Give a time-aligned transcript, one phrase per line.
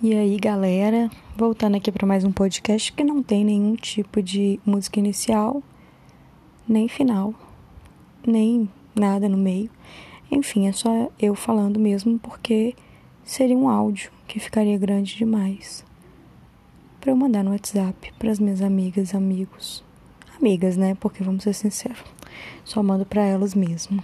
[0.00, 4.60] E aí, galera, voltando aqui para mais um podcast que não tem nenhum tipo de
[4.64, 5.60] música inicial,
[6.68, 7.34] nem final,
[8.24, 9.68] nem nada no meio.
[10.30, 12.76] Enfim, é só eu falando mesmo porque
[13.24, 15.84] seria um áudio que ficaria grande demais
[17.00, 19.82] para eu mandar no WhatsApp para as minhas amigas, amigos.
[20.40, 20.94] Amigas, né?
[21.00, 22.04] Porque vamos ser sinceros,
[22.64, 24.00] só mando para elas mesmo.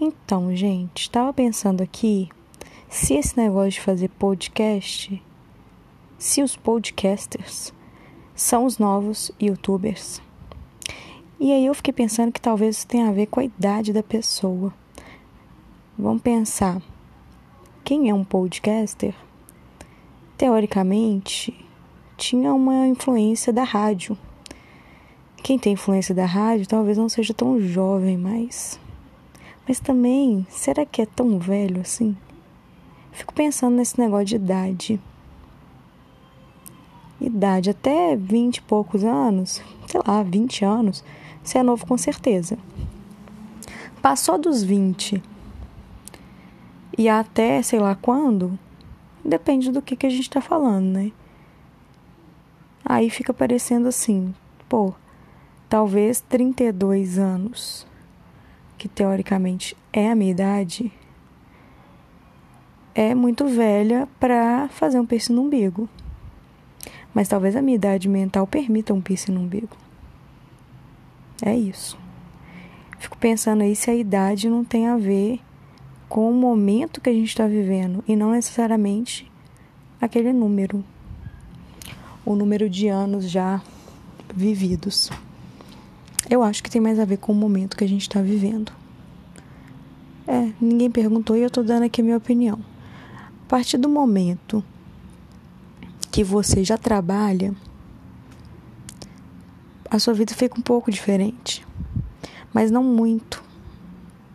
[0.00, 2.28] Então, gente, estava pensando aqui
[2.90, 5.22] se esse negócio de fazer podcast,
[6.18, 7.72] se os podcasters
[8.34, 10.20] são os novos youtubers.
[11.38, 14.02] E aí eu fiquei pensando que talvez isso tenha a ver com a idade da
[14.02, 14.74] pessoa.
[15.96, 16.82] Vamos pensar.
[17.84, 19.14] Quem é um podcaster?
[20.36, 21.64] Teoricamente,
[22.16, 24.18] tinha uma influência da rádio.
[25.44, 28.80] Quem tem influência da rádio talvez não seja tão jovem mais.
[29.66, 32.16] Mas também, será que é tão velho assim?
[33.12, 35.00] Fico pensando nesse negócio de idade.
[37.20, 41.04] Idade, até 20 e poucos anos, sei lá, 20 anos,
[41.42, 42.58] você é novo com certeza.
[44.00, 45.22] Passou dos 20
[46.96, 48.58] e até sei lá quando,
[49.24, 51.12] depende do que, que a gente está falando, né?
[52.84, 54.34] Aí fica parecendo assim,
[54.68, 54.94] pô,
[55.68, 57.86] talvez 32 anos,
[58.76, 60.92] que teoricamente é a minha idade,
[62.94, 65.88] é muito velha para fazer um piercing no umbigo.
[67.14, 69.76] Mas talvez a minha idade mental permita um piercing no umbigo.
[71.42, 71.98] É isso.
[72.98, 75.40] Fico pensando aí se a idade não tem a ver
[76.08, 79.30] com o momento que a gente está vivendo e não necessariamente
[80.00, 80.84] aquele número.
[82.24, 83.62] O número de anos já
[84.34, 85.10] vividos.
[86.28, 88.70] Eu acho que tem mais a ver com o momento que a gente está vivendo.
[90.28, 92.69] É, ninguém perguntou e eu estou dando aqui a minha opinião
[93.50, 94.62] partir do momento
[96.08, 97.52] que você já trabalha,
[99.90, 101.66] a sua vida fica um pouco diferente,
[102.54, 103.42] mas não muito,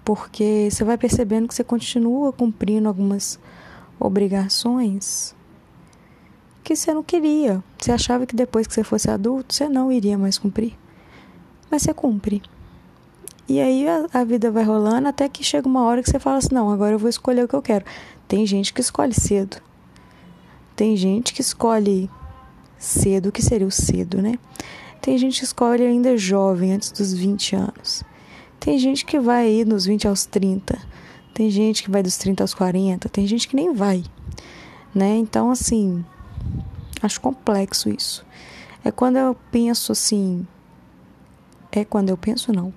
[0.03, 3.39] porque você vai percebendo que você continua cumprindo algumas
[3.97, 5.33] obrigações
[6.61, 7.63] que você não queria.
[7.79, 10.77] Você achava que depois que você fosse adulto, você não iria mais cumprir.
[11.71, 12.41] Mas você cumpre.
[13.47, 16.37] E aí a, a, vida vai rolando até que chega uma hora que você fala
[16.37, 17.85] assim: não, agora eu vou escolher o que eu quero.
[18.27, 19.57] Tem gente que escolhe cedo.
[20.75, 22.09] Tem gente que escolhe
[22.77, 24.37] cedo, que seria o cedo, né?
[25.01, 28.03] Tem gente que escolhe ainda jovem, antes dos 20 anos.
[28.59, 30.77] Tem gente que vai aí nos 20 aos 30.
[31.33, 33.07] Tem gente que vai dos 30 aos 40.
[33.09, 34.03] Tem gente que nem vai,
[34.93, 35.15] né?
[35.17, 36.03] Então, assim,
[37.01, 38.25] acho complexo isso.
[38.83, 40.47] É quando eu penso assim.
[41.71, 42.73] É quando eu penso, não.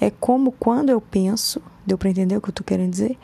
[0.00, 3.18] É como quando eu penso, deu para entender o que eu tô querendo dizer?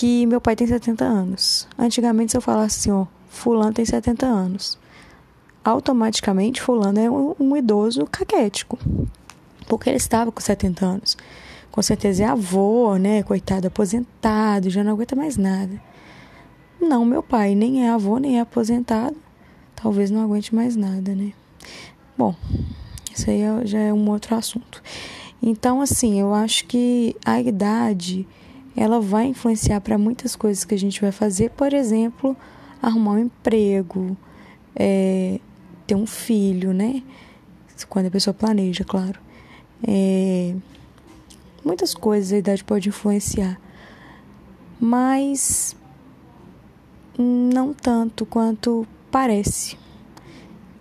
[0.00, 1.68] Que meu pai tem 70 anos.
[1.78, 4.78] Antigamente, se eu falasse assim, ó, fulano tem 70 anos,
[5.62, 8.78] automaticamente fulano é um, um idoso caquético,
[9.68, 11.18] porque ele estava com 70 anos.
[11.70, 15.78] Com certeza é avô, né, coitado, aposentado, já não aguenta mais nada.
[16.80, 19.18] Não, meu pai nem é avô, nem é aposentado,
[19.76, 21.34] talvez não aguente mais nada, né.
[22.16, 22.34] Bom,
[23.14, 24.82] isso aí é, já é um outro assunto.
[25.42, 28.26] Então, assim, eu acho que a idade
[28.80, 32.34] ela vai influenciar para muitas coisas que a gente vai fazer, por exemplo,
[32.80, 34.16] arrumar um emprego,
[34.74, 35.38] é,
[35.86, 37.02] ter um filho, né?
[37.90, 39.20] Quando a pessoa planeja, claro.
[39.86, 40.54] É,
[41.62, 43.60] muitas coisas a idade pode influenciar,
[44.80, 45.76] mas
[47.18, 49.76] não tanto quanto parece.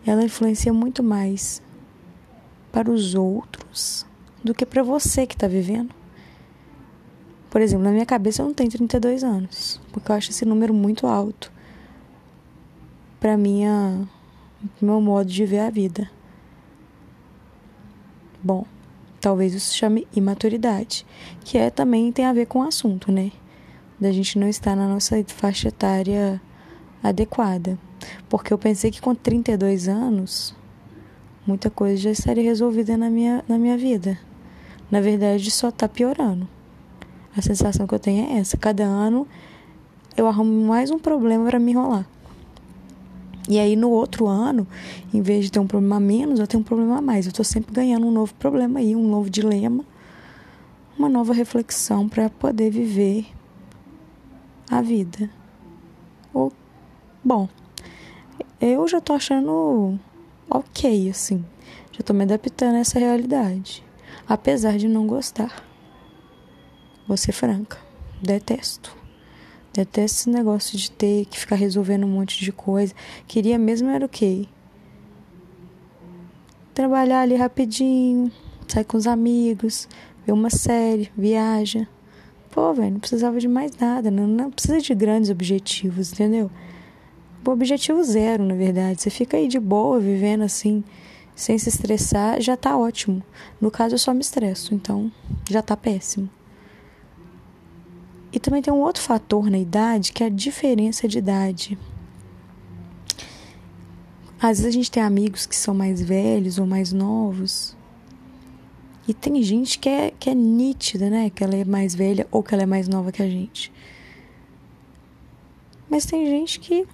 [0.05, 1.61] Ela influencia muito mais
[2.71, 4.05] para os outros
[4.41, 5.98] do que para você que está vivendo.
[7.49, 10.73] Por exemplo, na minha cabeça eu não tenho 32 anos, porque eu acho esse número
[10.73, 11.51] muito alto
[13.19, 14.07] para minha
[14.81, 16.09] meu modo de ver a vida.
[18.41, 18.65] Bom,
[19.19, 21.05] talvez isso chame imaturidade,
[21.43, 23.31] que é também tem a ver com o assunto, né?
[23.99, 26.41] Da gente não estar na nossa faixa etária
[27.03, 27.77] adequada.
[28.29, 30.55] Porque eu pensei que com 32 anos
[31.45, 34.17] muita coisa já estaria resolvida na minha, na minha vida.
[34.89, 36.47] Na verdade, só está piorando.
[37.35, 38.57] A sensação que eu tenho é essa.
[38.57, 39.27] Cada ano
[40.17, 42.07] eu arrumo mais um problema para me enrolar.
[43.47, 44.67] E aí no outro ano,
[45.13, 47.25] em vez de ter um problema a menos, eu tenho um problema a mais.
[47.25, 49.83] Eu estou sempre ganhando um novo problema aí, um novo dilema,
[50.97, 53.25] uma nova reflexão para poder viver
[54.69, 55.29] a vida.
[56.33, 56.51] Ou,
[57.23, 57.47] bom,
[58.61, 59.97] eu já tô achando
[60.49, 61.43] ok, assim.
[61.91, 63.83] Já tô me adaptando a essa realidade.
[64.27, 65.68] Apesar de não gostar.
[67.09, 67.79] Vou ser franca.
[68.21, 68.95] Detesto.
[69.73, 72.93] Detesto esse negócio de ter que ficar resolvendo um monte de coisa.
[73.27, 74.45] Queria mesmo era o quê?
[76.71, 78.31] Trabalhar ali rapidinho,
[78.67, 79.89] sair com os amigos,
[80.23, 81.87] ver uma série, viaja.
[82.51, 86.51] Pô, velho, não precisava de mais nada, não, não precisa de grandes objetivos, entendeu?
[87.43, 89.01] O objetivo zero, na verdade.
[89.01, 90.83] Você fica aí de boa, vivendo assim,
[91.35, 93.23] sem se estressar, já tá ótimo.
[93.59, 95.11] No caso, eu só me estresso, então
[95.49, 96.29] já tá péssimo.
[98.31, 101.77] E também tem um outro fator na idade, que é a diferença de idade.
[104.41, 107.75] Às vezes a gente tem amigos que são mais velhos ou mais novos.
[109.07, 111.29] E tem gente que é, que é nítida, né?
[111.29, 113.71] Que ela é mais velha ou que ela é mais nova que a gente.
[115.89, 116.87] Mas tem gente que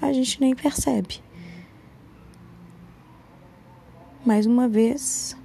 [0.00, 1.22] a gente nem percebe.
[4.24, 5.36] Mais uma vez,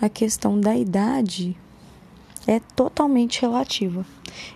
[0.00, 1.56] a questão da idade
[2.46, 4.04] é totalmente relativa.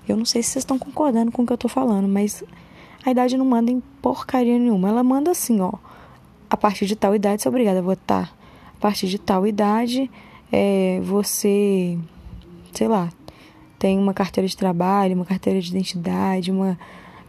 [0.08, 2.42] Eu não sei se vocês estão concordando com o que eu tô falando, mas
[3.04, 4.88] a idade não manda em porcaria nenhuma.
[4.88, 5.72] Ela manda assim, ó.
[6.48, 8.34] A partir de tal idade, você é obrigada a votar.
[8.76, 10.10] A partir de tal idade,
[10.52, 11.98] é, você,
[12.72, 13.10] sei lá,
[13.78, 16.78] tem uma carteira de trabalho, uma carteira de identidade, uma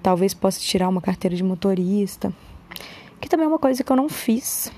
[0.01, 2.31] talvez possa tirar uma carteira de motorista,
[3.19, 4.71] que também é uma coisa que eu não fiz.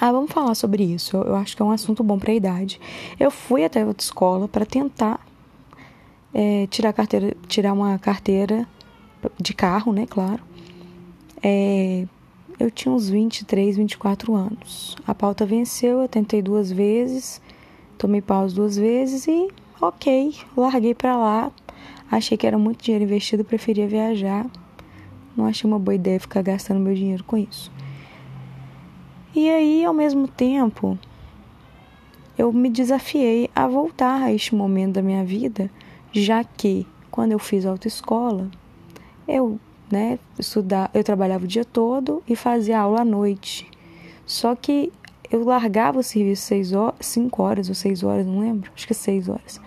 [0.00, 1.16] Ah, vamos falar sobre isso.
[1.16, 2.80] Eu, acho que é um assunto bom para a idade.
[3.18, 5.20] Eu fui até outra escola para tentar
[6.32, 8.66] é, tirar carteira, tirar uma carteira
[9.40, 10.06] de carro, né?
[10.08, 10.40] Claro.
[11.42, 12.06] É,
[12.58, 14.96] eu tinha uns 23, 24 anos.
[15.06, 17.40] A pauta venceu, eu tentei duas vezes,
[17.96, 19.48] tomei pausa duas vezes e
[19.80, 21.52] ok, larguei para lá.
[22.10, 24.46] Achei que era muito dinheiro investido, preferia viajar.
[25.36, 27.70] Não achei uma boa ideia ficar gastando meu dinheiro com isso.
[29.34, 30.98] E aí, ao mesmo tempo,
[32.36, 35.70] eu me desafiei a voltar a este momento da minha vida,
[36.12, 38.50] já que quando eu fiz autoescola,
[39.26, 39.60] eu
[39.90, 40.18] né?
[40.38, 43.66] Estudar, eu trabalhava o dia todo e fazia aula à noite.
[44.26, 44.92] Só que
[45.30, 48.94] eu largava o serviço seis horas, cinco horas ou seis horas, não lembro, acho que
[48.94, 49.60] seis horas.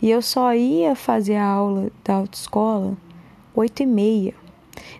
[0.00, 2.96] E eu só ia fazer a aula da autoescola
[3.54, 4.34] oito e meia.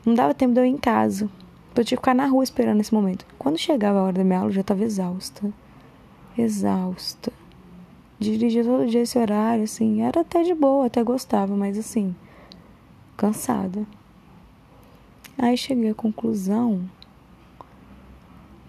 [0.05, 1.29] Não dava tempo de eu ir em casa.
[1.75, 3.27] Eu tinha que ficar na rua esperando esse momento.
[3.45, 5.53] Quando chegava a hora da minha aula, eu já estava exausta.
[6.37, 7.31] Exausta.
[8.19, 10.01] Dirigia todo dia esse horário, assim.
[10.01, 12.17] Era até de boa, até gostava, mas assim,
[13.19, 13.87] cansada.
[15.37, 16.89] Aí cheguei à conclusão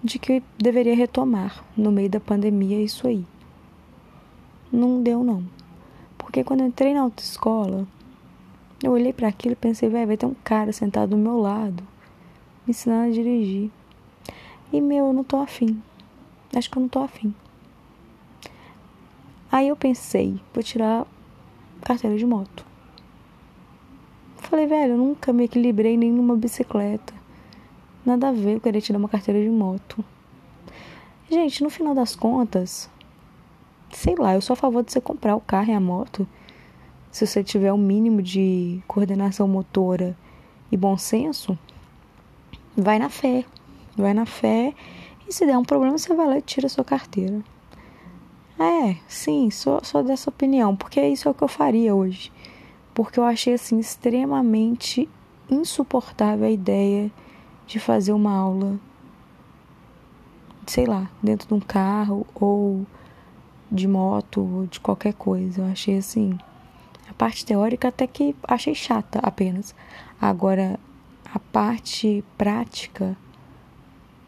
[0.04, 3.25] de que deveria retomar no meio da pandemia isso aí.
[4.69, 5.45] Não deu não.
[6.18, 7.88] Porque quando eu entrei na autoescola,
[8.83, 11.81] eu olhei para aquilo e pensei, vai, vai ter um cara sentado do meu lado,
[12.68, 13.71] me ensinando a dirigir.
[14.72, 15.82] E meu, eu não tô afim.
[16.56, 17.34] Acho que eu não tô afim.
[19.52, 21.06] Aí eu pensei, vou tirar
[21.82, 22.66] carteira de moto.
[24.38, 27.14] Falei, velho, eu nunca me equilibrei nem numa bicicleta.
[28.06, 30.04] Nada a ver eu querer tirar uma carteira de moto.
[31.30, 32.90] Gente, no final das contas,
[33.92, 36.28] sei lá, eu sou a favor de você comprar o carro e a moto.
[37.12, 40.16] Se você tiver o um mínimo de coordenação motora
[40.72, 41.58] e bom senso,
[42.76, 43.46] vai na fé.
[43.95, 44.74] Vai na fé
[45.27, 47.44] e se der um problema, você vai lá e tira a sua carteira.
[48.59, 52.31] É, sim, sou, sou dessa opinião, porque isso é o que eu faria hoje
[52.95, 55.07] porque eu achei assim extremamente
[55.51, 57.11] insuportável a ideia
[57.68, 58.80] de fazer uma aula,
[60.66, 62.85] sei lá, dentro de um carro ou
[63.69, 65.61] de moto ou de qualquer coisa.
[65.61, 66.40] Eu achei assim,
[67.09, 69.75] a parte teórica até que achei chata apenas.
[70.19, 70.80] Agora,
[71.33, 73.18] a parte prática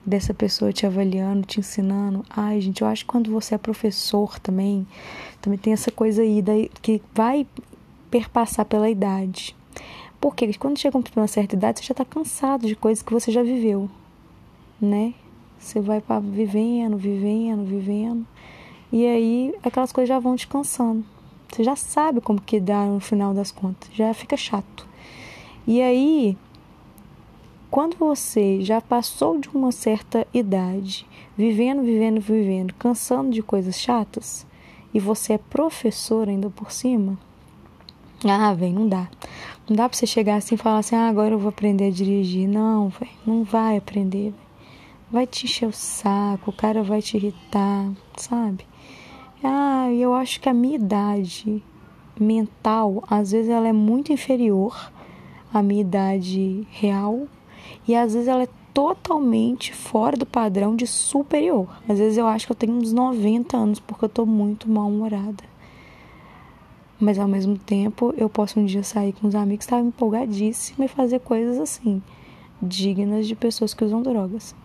[0.08, 2.24] dessa pessoa te avaliando, te ensinando.
[2.30, 4.88] Ai, gente, eu acho que quando você é professor também,
[5.42, 7.46] também tem essa coisa aí daí, que vai
[8.10, 9.54] perpassar pela idade.
[10.22, 13.44] Porque quando chega uma certa idade, você já está cansado de coisas que você já
[13.44, 13.90] viveu,
[14.82, 15.14] né?
[15.60, 18.26] Você vai para vivendo, vivendo, vivendo.
[18.92, 21.04] E aí aquelas coisas já vão te cansando.
[21.52, 24.88] Você já sabe como que dá no final das contas, já fica chato.
[25.66, 26.38] E aí,
[27.70, 31.06] quando você já passou de uma certa idade,
[31.38, 34.46] vivendo, vivendo, vivendo, cansando de coisas chatas,
[34.94, 37.18] e você é professor ainda por cima,
[38.26, 39.08] ah, velho, não dá.
[39.70, 41.92] Não dá pra você chegar assim e falar assim, ah, agora eu vou aprender a
[41.92, 42.48] dirigir.
[42.48, 44.32] Não, velho, não vai aprender.
[44.32, 44.48] Véio.
[45.12, 48.66] Vai te encher o saco, o cara vai te irritar, sabe?
[49.44, 51.64] Ah, eu acho que a minha idade
[52.20, 54.92] mental, às vezes ela é muito inferior
[55.54, 57.28] à minha idade real
[57.88, 61.68] e às vezes ela é totalmente fora do padrão de superior.
[61.90, 65.44] Às vezes eu acho que eu tenho uns 90 anos porque eu tô muito mal-humorada.
[67.00, 70.88] Mas ao mesmo tempo, eu posso um dia sair com os amigos, estar empolgadíssima e
[70.88, 72.02] fazer coisas assim,
[72.62, 74.56] dignas de pessoas que usam drogas,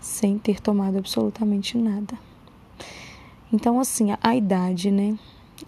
[0.00, 2.18] sem ter tomado absolutamente nada.
[3.52, 5.18] Então, assim, a idade, né?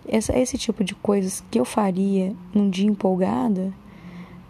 [0.08, 3.72] Essa, esse tipo de coisas que eu faria num dia empolgada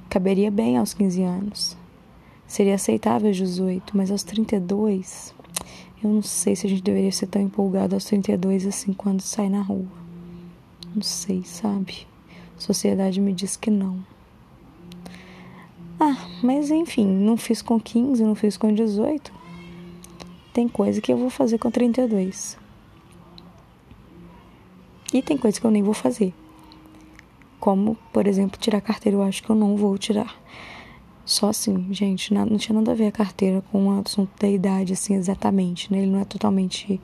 [0.09, 1.84] caberia bem aos 15 anos.
[2.55, 5.35] Seria aceitável aos 18, mas aos 32,
[6.01, 9.49] eu não sei se a gente deveria ser tão empolgado aos 32 assim quando sai
[9.49, 9.89] na rua.
[10.95, 12.07] Não sei, sabe?
[12.57, 13.99] A sociedade me diz que não.
[15.99, 19.33] Ah, mas enfim, não fiz com 15, não fiz com 18.
[20.53, 22.57] Tem coisa que eu vou fazer com 32.
[25.13, 26.33] E tem coisa que eu nem vou fazer.
[27.59, 30.41] Como, por exemplo, tirar carteira, eu acho que eu não vou tirar.
[31.25, 34.93] Só assim, gente, não tinha nada a ver a carteira com o assunto da idade,
[34.93, 36.01] assim, exatamente, né?
[36.01, 37.01] Ele não é totalmente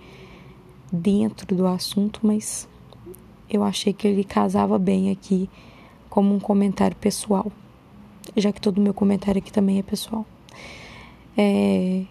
[0.93, 2.69] dentro do assunto, mas
[3.49, 5.49] eu achei que ele casava bem aqui
[6.11, 7.51] como um comentário pessoal,
[8.37, 10.27] já que todo o meu comentário aqui também é pessoal.
[11.37, 12.05] É...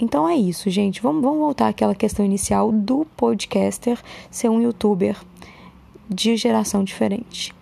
[0.00, 1.02] Então é isso, gente.
[1.02, 5.16] Vamos, vamos voltar àquela questão inicial do podcaster ser um youtuber
[6.08, 7.54] de geração diferente.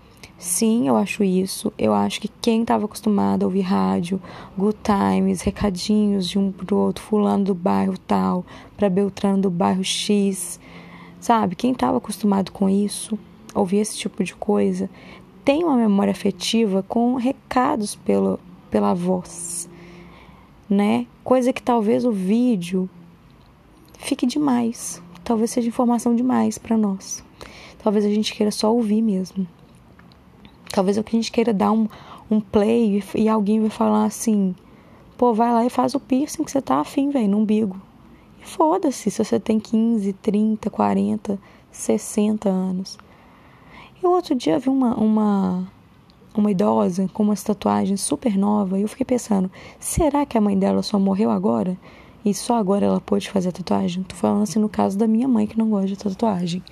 [0.43, 1.73] Sim, eu acho isso.
[1.79, 4.21] Eu acho que quem estava acostumado a ouvir rádio,
[4.59, 8.45] good times, recadinhos de um pro outro, fulano do bairro tal,
[8.77, 10.59] para Beltrano do bairro X,
[11.21, 11.55] sabe?
[11.55, 13.17] Quem estava acostumado com isso,
[13.55, 14.91] ouvir esse tipo de coisa,
[15.45, 19.71] tem uma memória afetiva com recados pelo, pela voz,
[20.69, 21.07] né?
[21.23, 22.91] Coisa que talvez o vídeo
[23.97, 27.23] fique demais, talvez seja informação demais para nós.
[27.81, 29.47] Talvez a gente queira só ouvir mesmo.
[30.73, 31.87] Talvez o que a gente queira dar um,
[32.31, 34.55] um play e, alguém vai falar assim:
[35.19, 37.77] pô, vai lá e faz o piercing que você tá afim, velho, no umbigo.
[38.43, 41.39] E foda-se se você tem 15, 30, 40,
[41.71, 42.99] 60 anos.
[44.03, 45.69] E outro dia vi uma, uma,
[46.35, 50.59] uma idosa com uma tatuagem super nova e eu fiquei pensando: será que a mãe
[50.59, 51.77] dela só morreu agora?
[52.25, 54.05] E só agora ela pôde fazer a tatuagem?
[54.05, 56.63] Tô falando assim no caso da minha mãe que não gosta de tatuagem.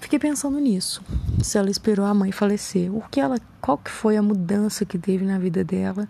[0.00, 1.02] Fiquei pensando nisso.
[1.42, 4.98] Se ela esperou a mãe falecer, o que ela, qual que foi a mudança que
[4.98, 6.08] teve na vida dela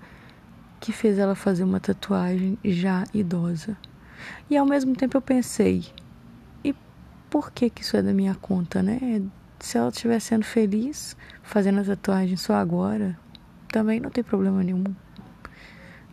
[0.80, 3.76] que fez ela fazer uma tatuagem já idosa?
[4.48, 5.86] E ao mesmo tempo eu pensei,
[6.62, 6.74] e
[7.30, 9.22] por que que isso é da minha conta, né?
[9.58, 13.18] Se ela estiver sendo feliz fazendo a tatuagem só agora,
[13.72, 14.84] também não tem problema nenhum.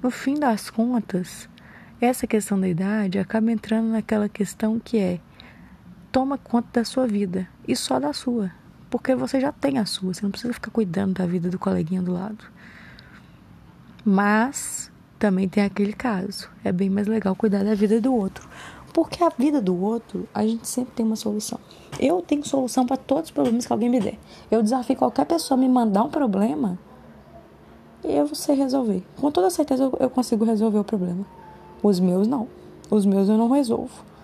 [0.02, 1.50] No fim das contas,
[2.00, 5.20] essa questão da idade acaba entrando naquela questão que é
[6.16, 8.50] toma conta da sua vida e só da sua,
[8.90, 12.02] porque você já tem a sua, você não precisa ficar cuidando da vida do coleguinha
[12.02, 12.46] do lado.
[14.06, 18.48] Mas também tem aquele caso, é bem mais legal cuidar da vida do outro,
[18.94, 21.60] porque a vida do outro, a gente sempre tem uma solução.
[22.00, 24.18] Eu tenho solução para todos os problemas que alguém me der.
[24.50, 26.80] Eu desafio qualquer pessoa a me mandar um problema
[28.06, 29.04] e eu sei resolver.
[29.20, 31.26] Com toda certeza eu consigo resolver o problema.
[31.84, 32.48] Os meus não.
[32.90, 34.15] Os meus eu não resolvo.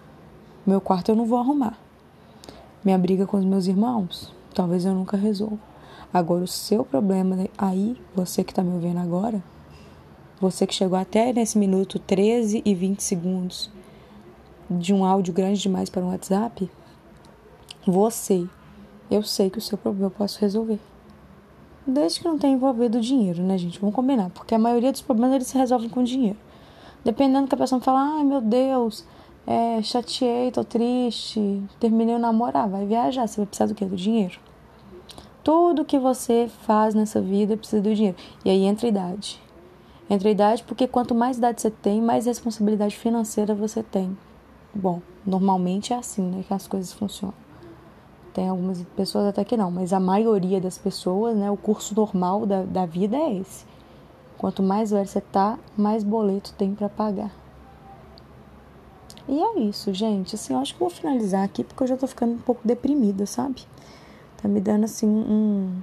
[0.65, 1.75] Meu quarto eu não vou arrumar.
[2.83, 5.59] Minha briga com os meus irmãos, talvez eu nunca resolva.
[6.13, 9.41] Agora, o seu problema aí, você que está me ouvindo agora,
[10.39, 13.71] você que chegou até nesse minuto 13 e 20 segundos
[14.69, 16.69] de um áudio grande demais para um WhatsApp,
[17.87, 18.47] você,
[19.09, 20.79] eu sei que o seu problema eu posso resolver.
[21.87, 23.79] Desde que não tenha envolvido dinheiro, né, gente?
[23.79, 26.37] Vamos combinar, porque a maioria dos problemas eles se resolvem com dinheiro.
[27.03, 29.03] Dependendo que a pessoa fala, ai meu Deus,
[29.45, 33.85] é, chateei, tô triste, terminei o namoro, ah, vai viajar, você vai precisar do quê?
[33.85, 34.39] Do dinheiro.
[35.43, 38.17] Tudo que você faz nessa vida precisa do dinheiro.
[38.45, 39.41] E aí entra a idade.
[40.07, 44.15] Entra a idade porque quanto mais idade você tem, mais responsabilidade financeira você tem.
[44.73, 47.33] Bom, normalmente é assim, né, que as coisas funcionam.
[48.33, 52.45] Tem algumas pessoas até que não, mas a maioria das pessoas, né, o curso normal
[52.45, 53.65] da, da vida é esse.
[54.37, 57.40] Quanto mais velho você tá, mais boleto tem para pagar.
[59.31, 60.35] E é isso, gente.
[60.35, 63.25] Assim, eu acho que vou finalizar aqui porque eu já tô ficando um pouco deprimida,
[63.25, 63.65] sabe?
[64.41, 65.81] Tá me dando assim um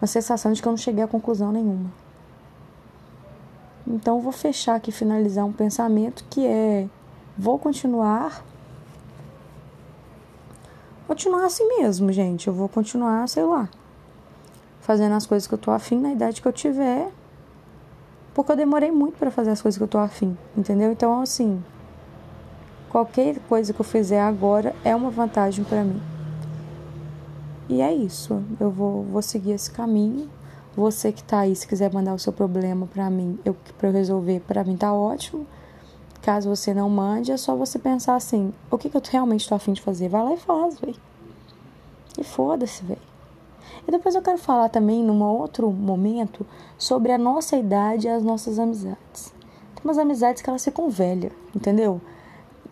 [0.00, 1.88] uma sensação de que eu não cheguei a conclusão nenhuma.
[3.86, 6.88] Então eu vou fechar aqui, finalizar um pensamento que é
[7.38, 8.44] vou continuar
[11.06, 12.48] continuar assim mesmo, gente.
[12.48, 13.68] Eu vou continuar, sei lá,
[14.80, 17.12] fazendo as coisas que eu tô afim na idade que eu tiver
[18.34, 20.92] porque eu demorei muito para fazer as coisas que eu tô afim, entendeu?
[20.92, 21.62] Então, assim,
[22.96, 26.00] qualquer coisa que eu fizer agora é uma vantagem para mim.
[27.68, 28.42] E é isso.
[28.58, 30.30] Eu vou, vou seguir esse caminho.
[30.74, 34.40] Você que tá aí, se quiser mandar o seu problema para mim, eu para resolver,
[34.48, 35.46] para mim tá ótimo.
[36.22, 39.54] Caso você não mande, é só você pensar assim: o que, que eu realmente tô
[39.54, 40.08] afim de fazer?
[40.08, 40.96] Vai lá e faz, velho.
[42.18, 42.98] E foda-se, velho.
[43.86, 46.46] E depois eu quero falar também, num outro momento,
[46.78, 49.34] sobre a nossa idade e as nossas amizades.
[49.74, 52.00] Tem umas amizades que elas ficam velhas, entendeu?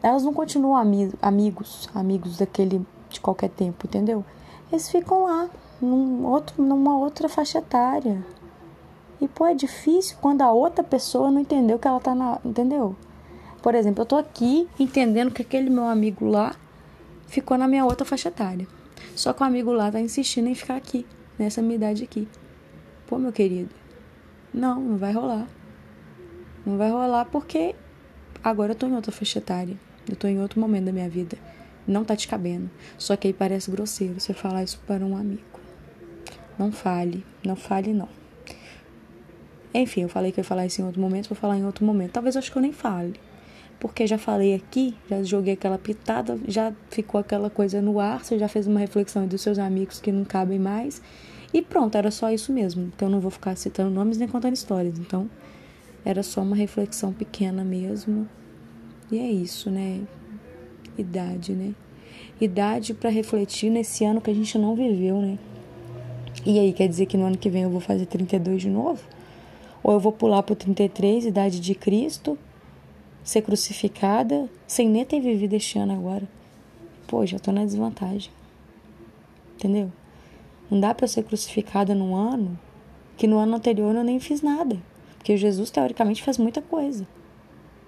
[0.05, 4.23] Elas não continuam ami amigos, amigos daquele de qualquer tempo, entendeu?
[4.71, 5.49] Eles ficam lá,
[5.81, 8.23] num outro, numa outra faixa etária.
[9.19, 12.39] E, pô, é difícil quando a outra pessoa não entendeu que ela tá na.
[12.45, 12.95] Entendeu?
[13.63, 16.55] Por exemplo, eu tô aqui entendendo que aquele meu amigo lá
[17.27, 18.69] ficou na minha outra faixa etária.
[19.17, 21.07] Só que o amigo lá tá insistindo em ficar aqui,
[21.39, 22.29] nessa minha idade aqui.
[23.07, 23.71] Pô, meu querido,
[24.53, 25.49] não, não vai rolar.
[26.67, 27.75] Não vai rolar porque
[28.43, 29.79] agora eu tô em outra faixa etária.
[30.09, 31.37] Eu tô em outro momento da minha vida.
[31.87, 32.71] Não tá te cabendo.
[32.99, 35.43] Só que aí parece grosseiro você falar isso para um amigo.
[36.59, 38.09] Não fale, não fale não.
[39.73, 41.85] Enfim, eu falei que eu ia falar isso em outro momento, vou falar em outro
[41.85, 42.13] momento.
[42.13, 43.15] Talvez eu acho que eu nem fale
[43.85, 48.39] porque já falei aqui, já joguei aquela pitada, já ficou aquela coisa no ar, você
[48.39, 51.03] já fez uma reflexão dos seus amigos que não cabem mais.
[51.53, 54.55] E pronto, era só isso mesmo, porque eu não vou ficar citando nomes nem contando
[54.55, 54.99] histórias.
[54.99, 55.29] Então,
[56.03, 58.27] era só uma reflexão pequena mesmo.
[59.15, 60.01] E é isso, né?
[60.99, 61.73] Idade, né?
[62.41, 65.39] Idade para refletir nesse ano que a gente não viveu, né?
[66.45, 69.01] E aí, quer dizer que no ano que vem eu vou fazer 32 de novo?
[69.85, 72.37] Ou eu vou pular pro 33, idade de Cristo?
[73.23, 76.29] ser crucificada sem nem ter vivido este ano agora.
[77.07, 78.33] Pô, já tô na desvantagem.
[79.55, 79.93] Entendeu?
[80.69, 82.59] Não dá para ser crucificada num ano
[83.17, 84.77] que no ano anterior eu nem fiz nada.
[85.19, 87.07] Porque Jesus, teoricamente, fez muita coisa.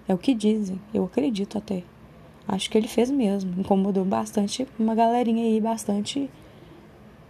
[0.09, 0.81] É o que dizem.
[0.95, 1.83] Eu acredito até.
[2.47, 3.61] Acho que ele fez mesmo.
[3.61, 6.31] Incomodou bastante, uma galerinha aí bastante,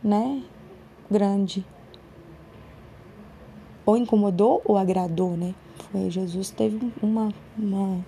[0.03, 0.43] né,
[1.11, 1.65] grande.
[3.85, 5.55] Ou incomodou ou agradou, né?
[5.91, 8.05] Foi, Jesus teve uma, uma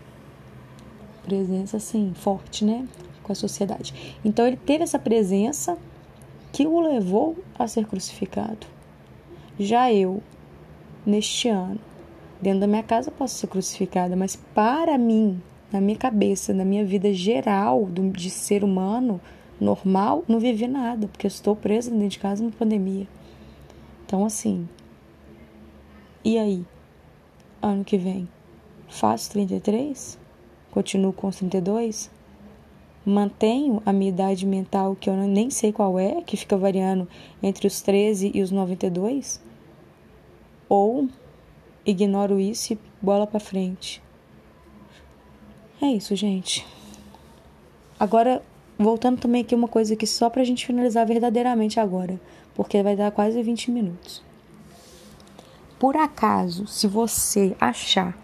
[1.24, 2.86] presença assim forte, né,
[3.22, 4.18] com a sociedade.
[4.24, 5.78] Então ele teve essa presença
[6.52, 8.66] que o levou a ser crucificado.
[9.58, 10.22] Já eu,
[11.06, 11.80] neste ano,
[12.40, 15.40] dentro da minha casa posso ser crucificada, mas para mim,
[15.72, 19.20] na minha cabeça, na minha vida geral de ser humano
[19.60, 23.06] normal, não vivi nada, porque eu estou presa dentro de casa na pandemia.
[24.06, 24.68] Então, assim,
[26.24, 26.64] e aí?
[27.60, 28.28] ano que vem
[28.88, 30.18] faço 33?
[30.70, 32.10] Continuo com os 32?
[33.04, 37.08] Mantenho a minha idade mental que eu nem sei qual é, que fica variando
[37.42, 39.42] entre os 13 e os 92?
[40.68, 41.08] Ou
[41.90, 44.02] ignoro isso e bola para frente?
[45.80, 46.66] É isso, gente.
[47.98, 48.42] Agora,
[48.78, 52.20] voltando também aqui uma coisa aqui só pra gente finalizar verdadeiramente agora,
[52.54, 54.28] porque vai dar quase 20 minutos
[55.78, 58.16] por acaso, se você achar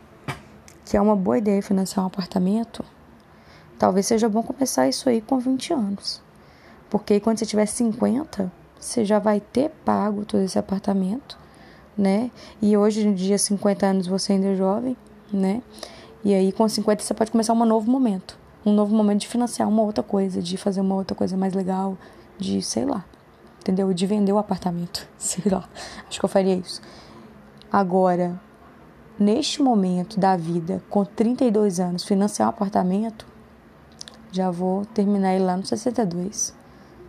[0.84, 2.84] que é uma boa ideia financiar um apartamento,
[3.78, 6.20] talvez seja bom começar isso aí com 20 anos.
[6.90, 11.38] Porque quando você tiver 50, você já vai ter pago todo esse apartamento,
[11.96, 12.30] né?
[12.60, 14.96] E hoje em dia, 50 anos, você ainda é jovem,
[15.32, 15.62] né?
[16.24, 18.38] E aí, com 50, você pode começar um novo momento.
[18.64, 21.98] Um novo momento de financiar uma outra coisa, de fazer uma outra coisa mais legal,
[22.38, 23.04] de sei lá,
[23.60, 23.92] entendeu?
[23.92, 25.68] De vender o apartamento, sei lá.
[26.08, 26.80] Acho que eu faria isso.
[27.70, 28.40] Agora,
[29.18, 33.26] neste momento da vida, com 32 anos, financiar um apartamento,
[34.32, 36.54] já vou terminar ele lá no 62.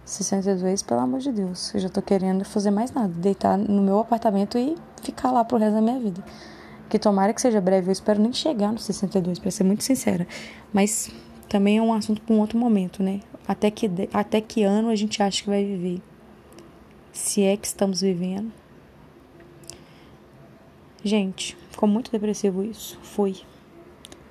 [0.06, 1.74] 62, pelo amor de Deus.
[1.74, 3.12] Eu já tô querendo fazer mais nada.
[3.14, 6.24] Deitar no meu apartamento e ficar lá pro resto da minha vida.
[6.88, 7.90] Que tomara que seja breve.
[7.90, 10.28] Eu espero nem chegar no 62, para ser muito sincera.
[10.72, 11.10] Mas
[11.50, 13.22] também é um assunto para um outro momento, né?
[13.48, 16.02] Até que, até que ano a gente acha que vai viver?
[17.12, 18.52] Se é que estamos vivendo.
[21.04, 23.00] Gente, ficou muito depressivo isso.
[23.02, 23.38] Fui.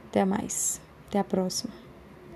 [0.08, 0.80] Até mais.
[1.08, 1.83] Até a próxima.